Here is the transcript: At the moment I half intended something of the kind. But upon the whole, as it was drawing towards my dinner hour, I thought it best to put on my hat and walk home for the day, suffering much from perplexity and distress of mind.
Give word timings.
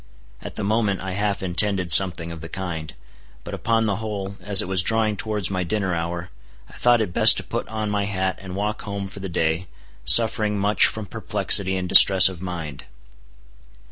At 0.41 0.55
the 0.55 0.63
moment 0.63 1.01
I 1.01 1.11
half 1.11 1.43
intended 1.43 1.91
something 1.91 2.31
of 2.31 2.41
the 2.41 2.49
kind. 2.49 2.95
But 3.43 3.53
upon 3.53 3.85
the 3.85 3.97
whole, 3.97 4.35
as 4.41 4.59
it 4.59 4.67
was 4.67 4.81
drawing 4.81 5.15
towards 5.15 5.51
my 5.51 5.63
dinner 5.63 5.93
hour, 5.93 6.31
I 6.67 6.71
thought 6.73 7.03
it 7.03 7.13
best 7.13 7.37
to 7.37 7.43
put 7.43 7.67
on 7.67 7.91
my 7.91 8.05
hat 8.05 8.39
and 8.41 8.55
walk 8.55 8.81
home 8.81 9.07
for 9.07 9.19
the 9.19 9.29
day, 9.29 9.67
suffering 10.03 10.57
much 10.57 10.87
from 10.87 11.05
perplexity 11.05 11.77
and 11.77 11.87
distress 11.87 12.29
of 12.29 12.41
mind. 12.41 12.85